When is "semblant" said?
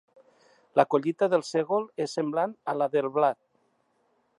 2.21-2.57